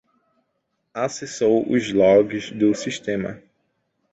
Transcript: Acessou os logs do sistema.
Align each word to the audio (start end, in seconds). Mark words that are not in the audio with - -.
Acessou 0.95 1.63
os 1.71 1.93
logs 1.93 2.49
do 2.51 2.73
sistema. 2.73 3.39